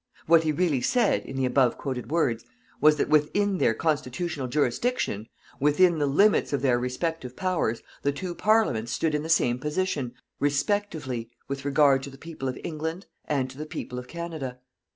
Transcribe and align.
What 0.25 0.41
he 0.41 0.51
really 0.51 0.81
said, 0.81 1.23
in 1.27 1.35
the 1.35 1.45
above 1.45 1.77
quoted 1.77 2.09
words, 2.09 2.43
was 2.81 2.95
that 2.95 3.07
within 3.07 3.59
their 3.59 3.75
constitutional 3.75 4.47
jurisdiction, 4.47 5.27
within 5.59 5.99
the 5.99 6.07
limits 6.07 6.53
of 6.53 6.63
their 6.63 6.79
respective 6.79 7.35
powers, 7.35 7.83
the 8.01 8.11
two 8.11 8.33
Parliaments 8.33 8.91
stood 8.91 9.13
in 9.13 9.21
the 9.21 9.29
same 9.29 9.59
position, 9.59 10.15
respectively, 10.39 11.29
with 11.47 11.65
regard 11.65 12.01
to 12.01 12.09
the 12.09 12.17
people 12.17 12.47
of 12.47 12.57
England 12.63 13.05
and 13.25 13.47
to 13.51 13.59
the 13.59 13.67
people 13.67 13.99
of 13.99 14.07
Canada. 14.07 14.57